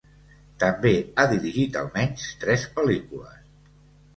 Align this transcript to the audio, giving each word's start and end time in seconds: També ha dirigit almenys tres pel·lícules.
També 0.61 0.93
ha 1.15 1.25
dirigit 1.33 1.77
almenys 1.83 2.25
tres 2.45 2.67
pel·lícules. 2.79 3.39